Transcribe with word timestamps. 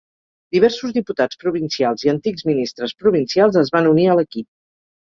Diversos 0.55 0.95
diputats 0.95 1.41
provincials 1.43 2.07
i 2.09 2.13
antics 2.17 2.49
ministres 2.51 2.99
provincials 3.05 3.63
es 3.65 3.75
van 3.79 3.93
unir 3.97 4.09
a 4.09 4.19
l'equip. 4.23 4.53